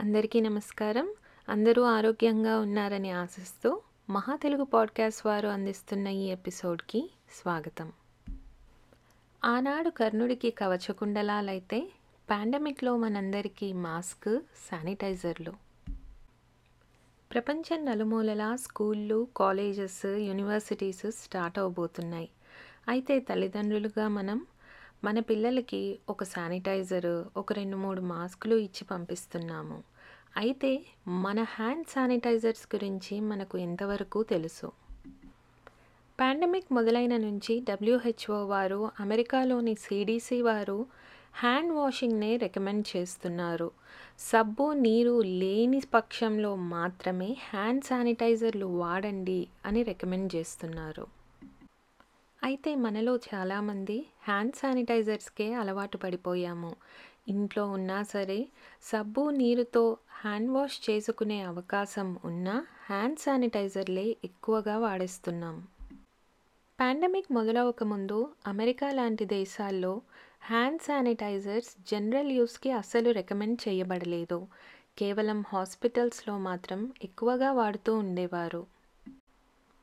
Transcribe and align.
అందరికీ 0.00 0.40
నమస్కారం. 0.40 1.14
అందరూ 1.48 1.82
ఆరోగ్యంగా 1.82 2.60
ఉన్నారని 2.60 3.10
ఆశిస్తూ 3.10 3.80
మహా 4.10 4.36
తెలుగు 4.36 4.64
పాడ్కాస్ట్ 4.64 5.26
వారు 5.26 5.48
అందిస్తున్న 5.48 6.08
ఈ 6.08 6.26
ఎపిసోడ్కి 6.26 7.10
స్వాగతం. 7.30 7.92
ఆనాడు 9.44 9.90
కర్ణుడికి 9.90 10.50
కవచకుండలాలైతే 10.50 11.90
పాండమిక్లో 12.30 12.96
మనందరికీ 12.96 13.72
మాస్క్ 13.72 14.40
శానిటైజర్లు. 14.70 15.52
ప్రపంచం 17.32 17.84
నలుమూలలా 17.84 18.56
స్కూళ్ళు 18.56 19.28
కాలేజెస్ 19.36 20.06
యూనివర్సిటీస్ 20.06 21.10
స్టార్ట్ 21.10 21.58
అవబోతున్నాయి. 21.58 22.28
అయితే 22.88 23.20
తల్లిదండ్రులుగా 23.20 24.08
మనం 24.08 24.46
మన 25.04 25.18
పిల్లలకి 25.18 25.98
ఒక 26.08 26.24
శానిటైజర్ 26.24 27.24
ఒక 27.36 27.52
రెండు 27.52 27.76
మూడు 27.76 28.00
మాస్కులు 28.00 28.56
ఇచ్చి 28.56 28.84
పంపిస్తున్నాము. 28.84 29.89
అయితే 30.36 30.84
మన 31.08 31.42
హ్యాండ్ 31.42 31.86
శానిటైజర్స్ 31.86 32.66
గురించి 32.74 33.20
మనకు 33.20 33.58
ఎంతవరకు 33.58 34.22
తెలుసు? 34.22 34.72
పాండమిక్ 36.20 36.72
మొదలైన 36.72 37.16
నుంచి 37.16 37.60
డబ్ల్యూహెచ్ఓ 37.60 38.44
వారు 38.44 38.90
అమెరికాలోని 39.00 39.74
సిడిసి 39.74 40.42
వారు 40.42 40.86
హ్యాండ్ 41.34 41.72
వాషింగ్నే 41.72 42.36
రికమెండ్ 42.36 42.96
చేస్తున్నారు. 42.96 43.70
సబ్బు 44.18 44.72
నీరు 44.72 45.22
లేని 45.22 45.82
పక్షంలో 45.94 46.56
మాత్రమే 46.56 47.36
హ్యాండ్ 47.50 47.84
శానిటైజర్లు 47.84 48.66
వాడండి 48.66 49.48
అని 49.66 49.82
రికమెండ్ 49.82 50.36
చేస్తున్నారు. 50.36 51.06
అయితే 52.44 52.74
మనలో 52.74 53.16
చాలామంది 53.16 54.06
హ్యాండ్ 54.22 54.54
శానిటైజర్స్కే 54.54 55.54
అలవాటు 55.54 55.96
పడిపోయాము. 55.96 56.76
ఇంట్లో 57.28 57.66
ఉన్నా 57.66 58.02
సరే 58.02 58.48
సబ్బు 58.82 59.30
నీరుతో 59.30 59.96
హ్యాండ్ 60.10 60.50
వాష్ 60.50 60.90
చేసుకునే 60.90 61.42
అవకాశం 61.42 62.18
ఉన్నా 62.24 62.66
హ్యాండ్ 62.86 63.18
శానిటైజర్లే 63.18 64.16
ఎక్కువగా 64.24 64.78
వాడేస్తున్నాం. 64.78 65.66
పాండమిక్ 66.80 67.32
మొదలవకముందు 67.32 68.28
అమెరికా 68.46 68.92
లాంటి 68.92 69.24
దేశాల్లో 69.24 70.00
హ్యాండ్ 70.42 70.82
శానిటైజర్స్ 70.82 71.90
జనరల్ 71.92 72.30
యూస్కి 72.30 72.70
అస్సలు 72.70 73.10
రికమెండ్ 73.10 73.68
చేయబడలేదు. 73.68 74.46
కేవలం 74.98 75.44
హాస్పిటల్స్లో 75.48 76.38
మాత్రం 76.38 76.92
ఎక్కువగా 77.02 77.52
వాడుతూ 77.52 77.96
ఉండేవారు. 77.96 78.66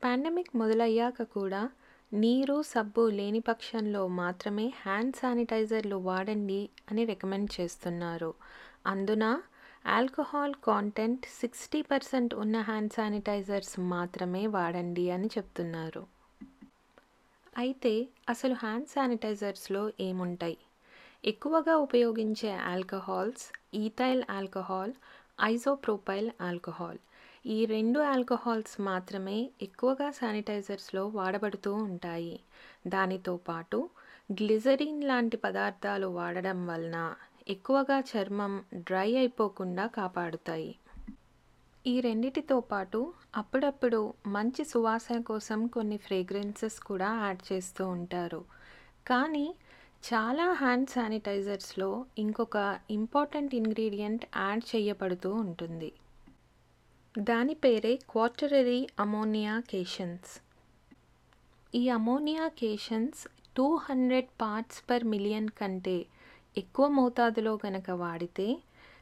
పాండమిక్ 0.04 0.56
మొదలయ్యాక 0.56 1.22
కూడా 1.22 1.70
నీరు 2.12 2.62
సబ్బు 2.62 3.10
లేని 3.10 3.40
పక్షంలో 3.40 4.08
మాత్రమే 4.08 4.72
హ్యాండ్ 4.82 5.16
శానిటైజర్లు 5.16 5.96
వాడండి 5.96 6.68
అని 6.90 7.04
రికమెండ్ 7.04 7.60
చేస్తున్నారు. 7.60 8.34
అందున 8.86 9.40
ఆల్కహాల్ 9.86 10.54
కాంటెంట్ 10.64 11.26
సిక్స్టీ 11.40 11.82
పర్సెంట్ 11.82 12.34
ఉన్న 12.34 12.60
హ్యాండ్ 12.60 12.92
శానిటైజర్స్ 12.92 13.80
మాత్రమే 13.80 14.46
వాడండి 14.46 15.10
అని 15.10 15.26
చెప్తున్నారు. 15.26 16.06
అయితే 17.58 18.08
అసలు 18.28 18.54
హ్యాండ్ 18.54 18.86
శానిటైజర్స్లో 18.86 19.92
ఏముంటాయి? 20.00 20.58
ఎక్కువగా 21.24 21.76
ఉపయోగించే 21.76 22.52
alcohols 22.52 23.46
ethyl 23.74 24.22
alcohol 24.30 24.92
isopropyl 25.42 26.30
alcohol. 26.40 26.98
ఈ 27.48 27.64
రెండు 27.64 27.98
ఆల్కహాల్స్ 28.00 28.80
మాత్రమే 28.80 29.50
ఎక్కువగా 29.62 30.10
శానిటైజర్స్లో 30.10 31.06
వాడబడుతూ 31.08 31.74
ఉంటాయి. 31.74 32.40
దానితో 32.86 33.36
పాటు 33.36 33.78
గ్లిజరిన్ 34.32 35.04
లాంటి 35.04 35.36
పదార్థాలు 35.36 36.06
వాడడం 36.06 36.66
వలన 36.66 37.14
ఎక్కువగా 37.48 38.00
చర్మం 38.10 38.64
డ్రై 38.74 39.16
అయిపోకుండా 39.16 39.86
కాపాడుతాయి. 39.86 40.72
ఈ 41.86 42.00
రెండిటితో 42.00 42.60
పాటు 42.60 43.12
అప్పుడప్పుడు 43.36 44.00
మంచి 44.26 44.64
సువాసన 44.64 45.20
కోసం 45.20 45.66
కొన్ని 45.66 45.96
ఫ్రేగ్రెన్సెస్ 45.96 46.80
కూడా 46.80 47.20
యాడ్ 47.24 47.52
చేస్తూ 47.52 47.88
ఉంటారు. 47.88 48.42
కానీ 49.06 49.46
చాలా 50.04 50.52
హ్యాండ్ 50.52 50.90
శానిటైజర్స్లో 50.90 52.06
ఇంకొక 52.18 52.78
ఇంపార్టెంట్ 52.90 53.54
ఇంగ్రీడియంట్ 53.54 54.26
యాడ్ 54.36 54.76
చేయబడుతూ 54.76 55.32
ఉంటుంది. 55.32 55.92
దాని 57.26 57.54
పేరే 57.54 57.96
క్వార్టరరీ 58.10 58.88
అమోనియా 59.00 59.62
కేషన్స్ 59.70 60.40
ఈ 61.74 61.88
ammonia 61.88 62.48
cations 62.48 63.28
two 63.56 63.76
hundred 63.76 64.28
parts 64.40 64.90
per 64.90 65.04
million 65.04 65.48
కంటే 65.48 66.06
ఎక్కువ 66.56 66.88
మోతాదులో 66.88 67.58
గనక 67.66 67.90
వాడితే 67.90 68.56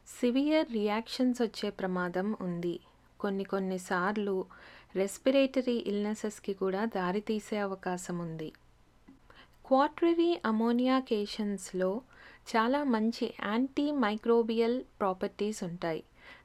సివియర్ 0.07 0.71
రియాక్షన్స్ 0.71 1.41
వచ్చే 1.41 1.69
ప్రమాదం 1.69 2.35
ఉంది. 2.41 2.79
కొన్ని 3.19 3.43
కొన్నిసార్లు 3.43 4.45
రెస్పిరేటరీ 4.95 5.83
ఇల్నెసెస్కి 5.87 6.53
కూడా 6.53 6.85
దారితీసే 6.85 7.57
అవకాశం 7.57 8.19
ఉంది. 8.19 8.53
క్వార్టరీ 9.65 10.41
అమోనియా 10.45 10.99
కేషన్స్లో 10.99 12.01
చాలా 12.55 12.83
మంచి 12.83 13.33
యాంటీ 13.45 13.91
మైక్రోబియల్ 13.91 14.83
ప్రాపర్టీస్ 14.99 15.63
ఉంటాయి. 15.63 16.03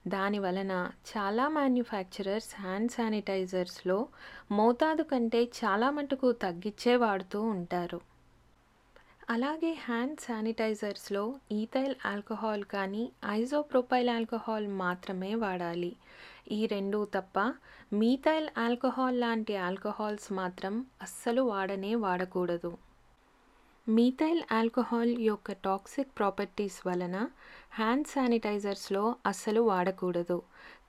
దాని 0.08 0.38
వలన 0.38 0.90
చాలా 1.10 1.48
మ్యానుఫ్యాక్చరర్స్ 1.48 2.60
హ్యాండ్ 2.60 2.92
శానిటైజర్స్లో 2.92 4.08
మోతాదు 4.50 5.02
కంటే 5.02 5.42
చాలా 5.64 5.90
మటుకు 5.90 6.32
తగ్గించే 6.32 6.96
వాడుతూ 6.96 7.42
ఉంటారు. 7.42 8.00
అలాగే 9.30 9.72
హ్యాండ్ 9.84 10.20
శానిటైజర్స్లో 10.20 11.34
ఈథైల్ 11.52 11.94
ఆల్కహాల్ 12.06 12.64
కానీ 12.64 13.12
ఐజోప్రొపైల్ 13.26 14.10
ఆల్కహాల్ 14.10 14.68
మాత్రమే 14.68 15.34
వాడాలి. 15.34 15.96
ఈ 16.52 16.66
రెండు 16.66 17.08
తప్ప 17.14 17.54
మీథైల్ 17.92 18.48
ఆల్కహాల్ 18.58 19.20
లాంటి 19.20 19.56
ఆల్కహాల్స్ 19.56 20.32
మాత్రం 20.32 20.86
అస్సలు 21.02 21.42
వాడనే 21.42 21.94
వాడకూడదు. 21.94 22.91
మీథైల్ 23.88 24.42
ఆల్కహాల్ 24.52 25.18
యొక్క 25.18 25.52
టాక్సిక్ 25.52 26.18
ప్రాపర్టీస్ 26.18 26.86
వలన 26.86 27.28
హ్యాండ్ 27.72 28.06
శానిటైజర్స్లో 28.06 29.16
అస్సలు 29.26 29.60
వాడకూడదు. 29.60 30.42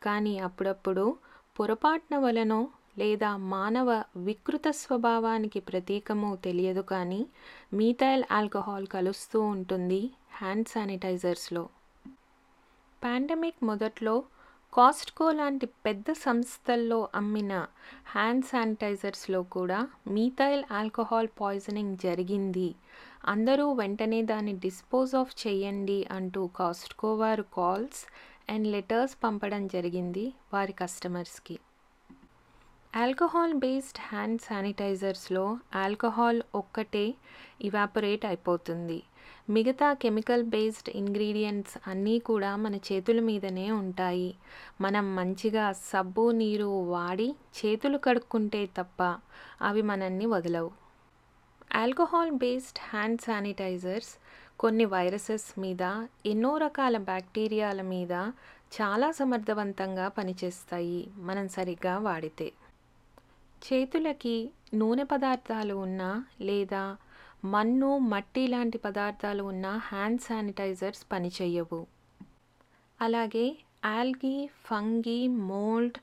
కానీ 0.03 0.39
అప్పుడప్పుడు 0.39 1.17
పొరపాటున 1.59 2.17
వలనో 2.17 2.67
లేదా 2.97 3.37
మానవ 3.37 4.03
వికృత 4.17 4.67
స్వభావానికి 4.69 5.59
ప్రతీకము 5.59 6.35
తెలియదు 6.35 6.81
కానీ 6.81 7.25
మీథైల్ 7.73 8.23
ఆల్కహాల్ 8.31 8.87
కలుస్తూ 8.87 9.41
ఉంటుంది 9.41 10.11
హ్యాండ్ 10.31 10.67
శానిటైజర్స్లో. 10.67 11.69
పాండమిక్ 13.03 13.63
మొదట్లో 13.63 14.23
కాస్ట్కో 14.73 15.31
లాంటి 15.31 15.65
పెద్ద 15.65 16.05
సంస్థల్లో 16.11 17.09
అమ్మిన 17.15 17.53
హ్యాండ్ 18.11 18.45
శానిటైజర్స్లో 18.45 19.43
కూడా 19.43 19.87
మీథైల్ 20.07 20.63
ఆల్కహాల్ 20.71 21.27
పాయిజనింగ్ 21.41 21.97
జరిగింది. 21.97 22.75
అందరూ 23.25 23.71
వెంటనే 23.71 24.21
దాన్ని 24.21 24.53
డిస్పోజ్ 24.53 25.15
ఆఫ్ 25.15 25.35
చేయండి 25.43 26.07
అంటూ 26.11 26.47
కాస్ట్కో 26.47 27.15
వారు 27.15 27.45
కాల్స్ 27.53 28.01
అండ్ 28.49 28.67
లెటర్స్ 28.67 29.15
పంపడం 29.23 29.67
జరిగింది 29.67 30.33
వారి 30.53 30.73
కస్టమర్స్కి 30.73 31.59
ఆల్కహాల్ 32.93 33.53
బేస్డ్ 33.53 34.01
హ్యాండ్ 34.09 34.41
శానిటైజర్స్లో 34.41 35.57
ఆల్కహాల్ 35.75 36.41
ఒక్కటే 36.55 37.05
ఇవాపరేట్ 37.61 38.25
అయిపోతుంది. 38.25 38.99
మిగతా 39.49 39.93
కెమికల్ 39.93 40.43
బేస్డ్ 40.43 40.89
ఇంగ్రీడియంట్స్ 40.89 41.77
అన్నీ 41.87 42.19
కూడా 42.19 42.55
మన 42.55 42.75
చేతుల 42.75 43.19
మీదనే 43.19 43.71
ఉంటాయి. 43.71 44.35
మనం 44.81 45.15
మంచిగా 45.15 45.71
సబ్బు 45.71 46.31
నీరు 46.31 46.65
వాడి 46.65 47.35
చేతులు 47.57 47.97
కడుక్కుంటే 47.97 48.65
తప్ప 48.65 49.19
అవి 49.61 49.81
మనల్ని 49.81 50.25
వదలవు. 50.25 50.71
ఆల్కహాల్ 51.75 52.31
బేస్డ్ 52.31 52.79
హ్యాండ్ 52.89 53.21
శానిటైజర్స్ 53.21 54.13
కొన్ని 54.59 54.85
వైరసెస్ 54.85 55.59
మీద 55.59 55.83
ఎన్నో 56.25 56.57
రకాల 56.57 56.97
బ్యాక్టీరియాల 56.97 57.81
మీద 57.81 58.11
చాలా 58.75 59.11
సమర్థవంతంగా 59.11 60.07
పనిచేస్తాయి 60.07 61.07
మనం 61.17 61.47
సరిగ్గా 61.47 61.97
వాడితే. 61.97 62.51
చేతులకి 63.63 64.49
నూనె 64.73 65.03
పదార్థాలు 65.03 65.73
ఉన్నా 65.73 66.25
లేదా 66.41 66.97
మన్ను 67.43 67.97
మట్టి 67.97 68.47
లాంటి 68.47 68.77
పదార్థాలు 68.77 69.43
ఉన్న 69.43 69.67
హ్యాండ్ 69.67 70.21
శానిటైజర్స్ 70.21 71.05
పనిచేయవు 71.11 71.87
అలాగే 73.01 73.57
algae 73.85 74.49
fungi 74.65 75.27
mould 75.27 75.97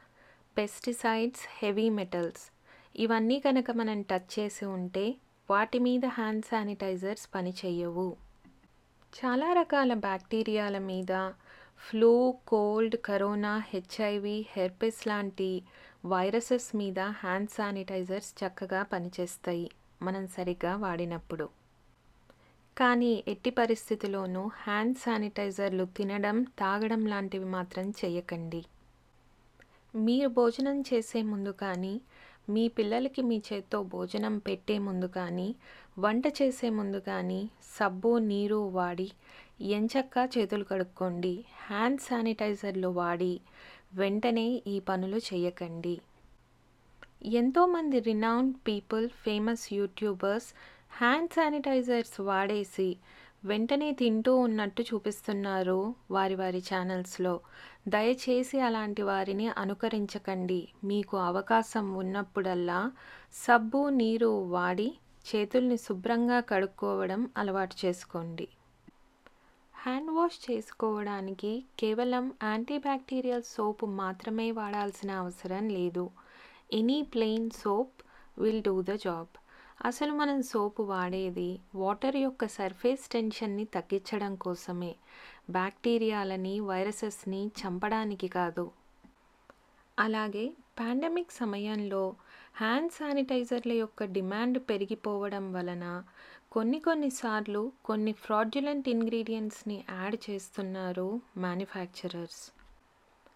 pesticides 0.59 1.41
heavy 1.59 1.89
metals 1.91 2.51
ఇవన్నీ 2.97 3.41
కనుక 3.41 3.71
మనం 3.71 4.03
టచ్ 4.03 4.39
చేసి 4.39 4.65
ఉంటే 4.65 5.17
వాటి 5.51 5.79
మీద 5.79 6.07
హ్యాండ్ 6.07 6.45
శానిటైజర్స్ 6.45 7.29
పనిచేయవు 7.35 8.17
చాలా 9.13 9.53
రకాల 9.53 9.95
బ్యాక్టీరియాల 9.95 10.79
మీద 10.79 11.33
flu 11.79 12.35
cold 12.49 12.97
corona 12.97 13.59
HIV 13.59 14.47
herpes 14.51 15.07
లాంటి 15.07 15.63
వైరసెస్ 16.07 16.77
మీద 16.77 16.99
హ్యాండ్ 17.01 17.51
శానిటైజర్స్ 17.51 18.45
చక్కగా 18.45 18.83
పనిచేస్తాయి. 18.83 19.71
మనం 20.03 20.27
సరిగ్గా 20.27 20.77
వాడినప్పుడు. 20.77 21.47
కానీ 22.77 23.25
ఎట్టి 23.29 23.51
పరిస్థితిలోనూ 23.51 24.43
హ్యాండ్ 24.63 24.99
శానిటైజర్లు 24.99 25.85
తినడం 25.97 26.37
తాగడం 26.59 27.07
లాంటివి 27.07 27.45
మాత్రం 27.45 27.91
చేయకండి 27.91 28.63
మీరు 29.95 30.29
భోజనం 30.29 30.81
చేసే 30.81 31.23
ముందు 31.23 31.53
కానీ 31.63 31.95
మీ 32.51 32.69
పిల్లలకి 32.69 33.23
మీ 33.23 33.37
చేత్తో 33.49 33.83
భోజనం 33.83 34.39
పెట్టే 34.39 34.79
ముందు 34.79 35.07
కానీ 35.07 35.49
వంట 35.99 36.27
చేసే 36.43 36.71
ముందు 36.71 36.99
కానీ 37.01 37.41
సబ్బు 37.79 38.19
నీరు 38.19 38.61
వాడి 38.73 39.09
ఎంచక్కా 39.71 40.23
చేతులు 40.25 40.65
కడుక్కోండి. 40.65 41.35
హ్యాండ్ 41.67 42.01
శానిటైజర్లు 42.01 42.89
వాడి 42.89 43.33
వెంటనే 43.95 44.47
ఈ 44.67 44.77
పనులు 44.81 45.17
చేయకండి 45.29 45.95
ఎంతోమంది 47.23 48.01
renowned 48.01 48.57
people 48.57 49.09
famous 49.09 49.73
YouTubers 49.73 50.55
hand 50.91 51.33
sanitisers 51.33 52.21
వాడేసి 52.21 52.97
వెంటనే 53.45 53.93
తింటూ 53.93 54.37
ఉన్నట్టు 54.37 54.83
చూపిస్తున్నారు 54.83 55.95
వారి 56.11 56.35
వారి 56.35 56.59
ఛానల్స్లో 56.59 57.41
దయచేసి 57.89 58.61
అలాంటి 58.61 59.03
వారిని 59.03 59.49
అనుకరించకండి. 59.49 60.69
మీకు 60.85 61.17
అవకాశం 61.17 61.95
ఉన్నప్పుడల్లా 61.95 62.93
సబ్బు 63.35 63.89
నీరు 63.89 64.27
వాడి 64.27 64.95
చేతుల్ని 65.27 65.77
శుభ్రంగా 65.77 66.41
కడుక్కోవడం 66.41 67.31
అలవాటు 67.37 67.87
చేసుకోండి. 67.87 68.49
హ్యాండ్ 69.75 70.11
వాష్ 70.11 70.51
చేసుకోవడానికి 70.51 71.65
కేవలం 71.79 72.33
యాంటీబ్యాక్టీరియల్ 72.43 73.43
సోప్ 73.43 73.85
మాత్రమే 73.85 74.51
వాడాల్సిన 74.51 75.11
అవసరం 75.11 75.69
లేదు. 75.69 76.11
Any 76.73 77.03
plain 77.03 77.51
soap 77.51 78.03
will 78.39 78.63
do 78.63 78.83
the 78.83 78.91
job 78.91 79.29
అసలు 79.85 80.13
మనం 80.13 80.43
సోపు 80.43 80.83
వాడేది 80.83 81.61
వాటర్ 81.75 82.17
యొక్క 82.17 82.47
సర్ఫేస్ 82.47 83.09
టెన్షన్ని 83.09 83.65
తగ్గించడం 83.65 84.35
కోసమే. 84.35 84.97
బ్యాక్టీరియాలని 85.51 86.61
వైరసెస్ని 86.61 87.47
చంపడానికి 87.47 88.29
కాదు. 88.29 88.71
అలాగే 89.99 90.53
పాండమిక్ 90.81 91.33
సమయంలో 91.33 92.15
హ్యాండ్ 92.57 92.93
శానిటైజర్ల 92.93 93.73
యొక్క 93.73 94.05
డిమాండ్ 94.05 94.59
పెరిగిపోవడం 94.59 95.53
వలన 95.53 96.05
కొన్ని 96.53 96.81
కొన్నిసార్లు 96.81 97.73
కొన్ని 97.85 98.13
ఫ్రాడ్యులెంట్ 98.13 98.89
ఇంగ్రీడియంట్స్ని 98.89 99.85
యాడ్ 99.91 100.31
చేస్తున్నారు 100.31 101.21
manufacturers. 101.37 102.60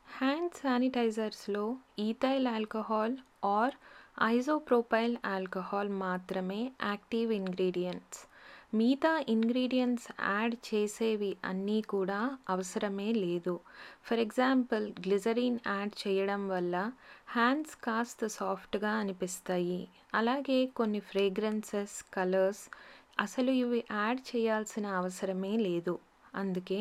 hand 0.06 0.52
శానిటైజర్స్లో 0.58 1.62
ethyl 1.98 2.46
alcohol 2.46 3.14
or 3.50 3.74
isopropyl 4.26 5.14
alcohol 5.26 5.90
మాత్రమే 6.02 6.58
యాక్టివ్ 6.82 7.30
ఇంగ్రీడియంట్స్ 7.32 8.20
మిగతా 8.78 9.12
ఇంగ్రీడియంట్స్ 9.28 10.06
యాడ్ 10.26 10.54
చేసేవి 10.68 11.32
అన్నీ 11.44 11.78
కూడా 11.94 12.20
అవసరమే 12.48 13.08
లేదు. 13.24 13.54
ఫర్ 14.06 14.22
ఎగ్జాంపుల్ 14.26 14.86
గ్లిజరిన్ 15.00 15.58
యాడ్ 15.66 15.94
చేయడం 16.02 16.44
వల్ల 16.48 16.74
హ్యాండ్స్ 17.28 17.76
కాస్త 17.86 18.26
సాఫ్ట్గా 18.38 18.92
అనిపిస్తాయి. 19.02 19.80
అలాగే 20.14 20.58
కొన్ని 20.78 21.02
ఫ్రేగ్రెన్సెస్ 21.10 21.96
కలర్స్ 22.16 22.64
అసలు 23.20 23.52
ఇవి 23.62 23.82
యాడ్ 23.92 24.22
చేయాల్సిన 24.30 24.86
అవసరమే 25.00 25.54
లేదు. 25.68 25.96
అందుకే 26.34 26.80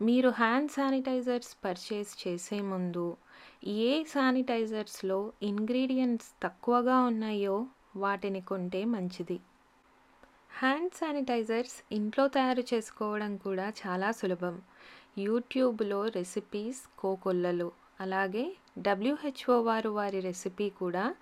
మీరు 0.00 0.28
హ్యాండ్ 0.28 0.70
శానిటైజర్స్ 0.70 1.52
పర్చేస్ 1.64 2.10
చేసే 2.22 2.60
ముందు 2.60 3.04
ఏ 3.84 3.92
శానిటైజర్స్లో 4.04 5.32
ఇంగ్రీడియంట్స్ 5.42 6.28
తక్కువగా 6.42 6.96
ఉన్నాయో 7.00 7.54
వాటిని 7.96 8.40
కొంటే 8.40 8.84
మంచిది. 8.84 9.40
హ్యాండ్ 10.60 10.92
శానిటైజర్స్ 10.98 11.76
ఇంట్లో 11.92 12.28
తయారు 12.28 12.64
చేసుకోవడం 12.72 13.36
కూడా 13.36 13.72
చాలా 13.80 14.10
సులభం. 14.10 14.56
యూట్యూబ్లో 15.18 16.00
రెసిపీస్ 16.08 16.82
కోకొల్లలు 16.98 17.72
అలాగే 18.00 18.44
డబ్ల్యూహెచ్ఓ 18.78 19.56
వారు 19.62 19.90
వారి 19.98 20.20
రెసిపీ 20.20 20.70
కూడా 20.70 21.14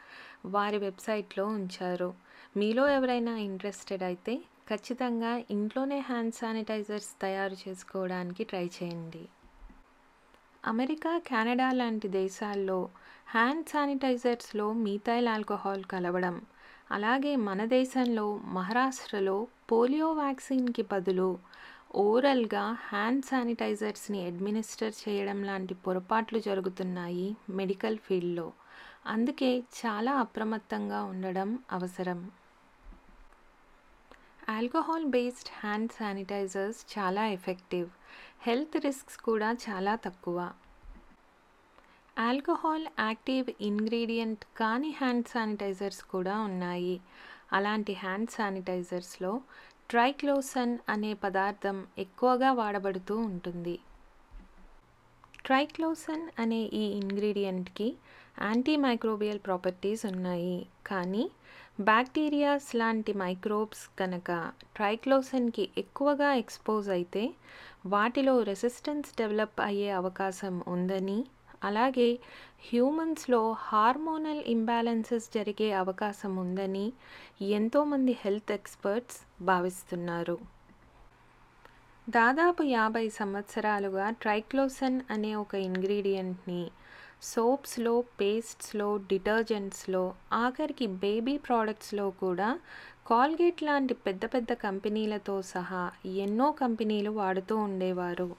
వారి 0.46 0.78
వెబ్సైట్లో 0.78 1.44
ఉంచారు. 1.58 2.14
మీలో 2.56 2.86
ఎవరైనా 2.88 3.36
ఇంట్రెస్టెడ్ 3.48 4.02
అయితే 4.02 4.34
ఖచ్చితంగా 4.68 5.42
ఇంట్లోనే 5.50 5.98
హ్యాండ్ 5.98 6.34
శానిటైజర్స్ 6.34 7.10
తయారు 7.22 7.56
చేసుకోవడానికి 7.64 8.44
ట్రై 8.44 8.66
చేయండి. 8.66 9.28
అమెరికా 10.64 11.18
కెనడా 11.18 11.72
లాంటి 11.72 12.08
దేశాల్లో 12.08 12.88
హ్యాండ్ 13.28 13.66
శానిటైజర్స్లో 13.68 14.72
మీథైల్ 14.72 15.28
ఆల్కహాల్ 15.28 15.84
కలవడం 15.84 16.36
అలాగే 16.90 17.36
మన 17.36 17.64
దేశంలో 17.64 18.24
మహారాష్ట్రలో 18.36 19.36
పోలియో 19.72 20.12
వ్యాక్సిన్కి 20.12 20.82
బదులు 20.82 21.28
ఓరల్గా 21.96 22.64
హ్యాండ్ 22.88 23.24
శానిటైజర్స్ని 23.24 24.26
అడ్మినిస్టర్ 24.26 24.94
చేయడం 25.02 25.44
లాంటి 25.44 25.74
పొరపాట్లు 25.74 26.38
జరుగుతున్నాయి 26.38 27.36
మెడికల్ 27.50 27.98
ఫీల్డ్లో. 27.98 28.46
అందుకే 29.06 29.50
చాలా 29.80 30.12
అప్రమత్తంగా 30.14 31.02
ఉండడం 31.04 31.58
అవసరం. 31.72 32.20
ఆల్కహాల్ 34.48 35.04
బేస్డ్ 35.04 35.48
హ్యాండ్ 35.60 35.92
శానిటైజర్స్ 35.92 36.98
చాలా 36.98 37.26
ఎఫెక్టివ్. 37.28 37.88
హెల్త్ 38.42 38.76
రిస్క్స్ 38.76 39.16
కూడా 39.16 39.52
చాలా 39.52 39.94
తక్కువ. 39.94 40.50
ఆల్కహాల్ 42.18 42.86
యాక్టివ్ 42.98 43.50
ఇంగ్రీడియంట్ 43.60 44.44
కాని 44.56 44.90
హ్యాండ్ 44.90 45.26
శానిటైజర్స్ 45.26 46.02
కూడా 46.02 46.40
ఉన్నాయి. 46.40 47.00
అలాంటి 47.52 47.92
హ్యాండ్ 47.92 48.30
శానిటైజర్స్లో 48.30 49.40
ట్రైక్లోసన్ 49.90 50.78
అనే 50.88 51.14
పదార్థం 51.14 51.86
ఎక్కువగా 51.98 52.52
వాడబడుతూ 52.52 53.16
ఉంటుంది. 53.16 53.78
ట్రైక్లోసన్ 55.44 56.28
అనే 56.38 56.62
ఈ 56.62 56.84
ఇంగ్రీడియంట్కి 57.00 57.96
యాంటీమైక్రోబియల్ 58.42 59.38
ప్రాపర్టీస్ 59.38 60.06
ఉన్నాయి. 60.06 60.66
కానీ 60.86 61.30
బ్యాక్టీరియాస్ 61.78 62.74
లాంటి 62.74 63.12
మైక్రోబ్స్ 63.12 63.88
కనుక 63.98 64.30
ట్రైక్లోసన్కి 64.74 65.70
ఎక్కువగా 65.78 66.34
ఎక్స్పోజ్ 66.34 66.88
అయితే 66.88 67.34
వాటిలో 67.86 68.42
రెసిస్టెన్స్ 68.42 69.16
డెవలప్ 69.18 69.60
అయ్యే 69.60 69.90
అవకాశం 69.90 70.62
ఉందని 70.66 71.24
అలాగే 71.62 72.18
హ్యూమన్స్లో 72.70 73.52
హార్మోనల్ 73.52 74.42
ఇంబ్యాలెన్సెస్ 74.46 75.28
జరిగే 75.34 75.72
అవకాశం 75.72 76.36
ఉందని 76.36 76.92
ఎంతోమంది 77.40 78.12
హెల్త్ 78.24 78.52
ఎక్స్పర్ట్స్ 78.52 79.18
భావిస్తున్నారు. 79.42 80.38
దాదాపు 82.08 82.62
యాభై 82.62 83.08
సంవత్సరాలుగా 83.08 84.10
ట్రైక్లోసన్ 84.10 85.00
అనే 85.10 85.34
ఒక 85.34 85.54
ఇంగ్రీడియంట్ని 85.54 86.62
సోప్స్లో 87.24 88.00
పేస్ట్స్లో 88.00 88.96
డిటర్జెంట్స్లో 88.96 90.14
ఆఖరికి 90.32 90.86
బేబీ 90.86 91.36
ప్రోడక్ట్స్లో 91.36 92.10
కూడా 92.10 92.60
కాల్గేట్ 93.06 93.62
లాంటి 93.62 93.94
పెద్ద 93.94 94.24
పెద్ద 94.24 94.52
కంపెనీలతో 94.52 95.42
సహా 95.42 95.92
ఎన్నో 96.06 96.52
కంపెనీలు 96.52 97.10
వాడుతూ 97.10 97.56
ఉండేవారు. 97.56 98.36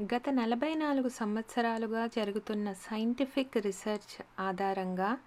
గత 0.00 0.22
నలభై 0.30 0.74
నాలుగు 0.74 1.08
సంవత్సరాలుగా 1.08 2.06
జరుగుతున్న 2.06 2.72
సైంటిఫిక్ 2.72 3.56
రీసెర్చ్ 3.56 4.22
ఆధారంగా 4.40 5.18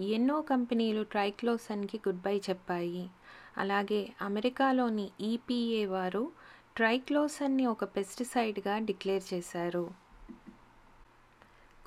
ఎన్నో 0.00 0.40
కంపెనీలు 0.40 1.02
ట్రైక్లోసన్కి 1.02 2.00
గుడ్ 2.08 2.20
బై 2.20 2.36
చెప్పాయి. 2.50 3.10
అలాగే 3.58 4.08
అమెరికాలోని 4.22 5.10
ఈపీఏ 5.20 5.86
వారు 5.86 6.32
ట్రైక్లోసన్ని 6.76 7.66
ఒక 7.66 7.84
పెస్టిసైడ్గా 7.84 8.78
డిక్లేర్ 8.78 9.34
చేశారు. 9.34 10.07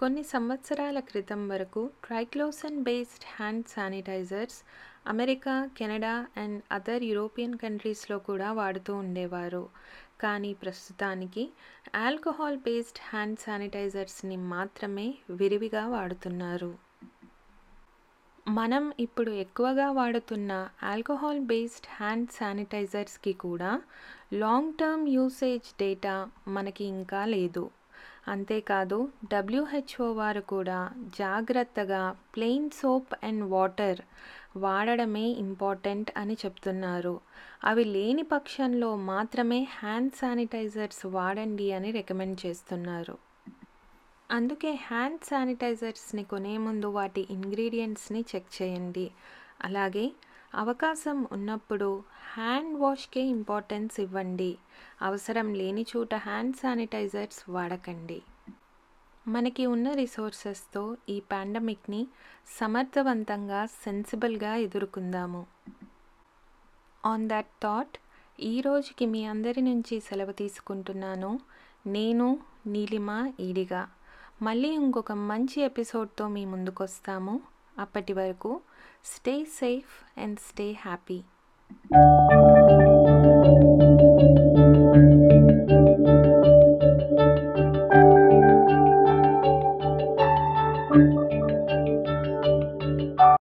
కొన్ని 0.01 0.23
సంవత్సరాల 0.23 0.99
క్రితం 0.99 1.41
వరకు 1.47 1.91
triclosan 2.05 2.83
based 2.83 3.25
hand 3.35 3.65
sanitisers 3.67 4.57
America 5.07 5.69
Canada 5.77 6.13
and 6.37 6.61
other 6.71 7.03
European 7.03 7.57
కంట్రీస్లో 7.57 8.19
కూడా 8.19 8.51
వాడుతూ 8.51 8.95
ఉండేవారు. 8.95 9.61
కానీ 10.21 10.53
ప్రస్తుతానికి 10.53 11.43
ఆల్కహాల్ 11.95 12.57
బేస్డ్ 12.57 13.01
హ్యాండ్ 13.09 13.39
శానిటైజర్స్ని 13.39 14.37
మాత్రమే 14.53 15.05
విరివిగా 15.31 15.87
వాడుతున్నారు. 15.87 16.71
మనం 18.49 18.93
ఇప్పుడు 18.99 19.31
ఎక్కువగా 19.31 19.91
వాడుతున్న 19.91 20.51
ఆల్కహాల్ 20.83 21.39
బేస్డ్ 21.39 21.89
హ్యాండ్ 21.97 22.31
శానిటైజర్స్కి 22.31 23.33
కూడా 23.45 23.71
లాంగ్ 24.33 24.73
టర్మ్ 24.73 25.07
యూసేజ్ 25.09 25.69
డేటా 25.79 26.15
మనకి 26.47 26.85
ఇంకా 26.85 27.25
లేదు. 27.25 27.63
అంతేకాదు 28.27 29.09
డబ్ల్యూహెచ్ఓ 29.31 30.13
వారు 30.13 30.41
కూడా 30.41 30.91
జాగ్రత్తగా 31.19 32.15
ప్లెయిన్ 32.35 32.69
సోప్ 32.69 33.13
అండ్ 33.23 33.43
వాటర్ 33.43 34.01
వాడడమే 34.57 35.25
ఇంపార్టెంట్ 35.25 36.11
అని 36.17 36.33
చెప్తున్నారు. 36.33 37.19
అవి 37.63 37.83
లేని 37.83 38.23
పక్షంలో 38.23 38.95
మాత్రమే 38.95 39.67
హ్యాండ్ 39.71 40.11
శానిటైజర్స్ 40.11 41.05
వాడండి 41.05 41.71
అని 41.71 41.91
రికమెండ్ 41.91 42.45
చేస్తున్నారు. 42.45 43.17
అందుకే 44.31 44.71
హ్యాండ్ 44.71 45.21
శానిటైజర్స్ని 45.21 46.23
కొనే 46.23 46.57
ముందు 46.57 46.87
వాటి 46.87 47.27
ఇంగ్రీడియంట్స్ని 47.29 48.25
చెక్ 48.35 48.61
చేయండి. 48.61 49.11
అలాగే 49.61 50.11
అవకాశం 50.55 51.27
ఉన్నప్పుడు 51.31 52.03
హ్యాండ్ 52.33 52.79
వాష్కే 52.79 53.21
ఇంపార్టెన్స్ 53.21 53.99
ఇవ్వండి. 53.99 54.57
అవసరం 55.01 55.53
లేని 55.53 55.85
చోట 55.97 56.15
హ్యాండ్ 56.15 56.55
శానిటైజర్స్ 56.55 57.49
వాడకండి. 57.49 58.21
మనకి 59.27 59.65
ఉన్న 59.65 59.91
రిసోర్సెస్తో 59.91 60.97
ఈ 61.09 61.19
పాండమిక్ని 61.19 62.07
సమర్థవంతంగా 62.59 63.65
సెన్సిబుల్గా 63.65 64.55
ఎదుర్కొందాము. 64.55 65.45
ఆన్ 67.05 67.29
దట్ 67.29 67.47
థాట్ 67.63 67.97
ఈ 68.39 68.61
రోజుకి 68.61 69.05
మీ 69.05 69.25
అందరి 69.25 69.61
నుంచి 69.61 69.99
సెలవు 69.99 70.31
తీసుకుంటున్నాను. 70.31 71.39
నేను 71.87 72.39
నీలిమ 72.67 73.33
ఈడిగా. 73.39 73.89
మళ్ళీ 74.41 74.69
ఇంకొక 74.69 75.11
మంచి 75.11 75.61
ఎపిసోడ్తో 75.61 76.27
మీ 76.27 76.45
ముందుకొస్తాము. 76.45 77.50
అప్పటి 77.79 78.13
వరకు 78.13 78.59
stay 79.05 79.45
safe 79.45 80.19
and 80.19 80.39
stay 80.39 80.71
happy. 80.71 81.21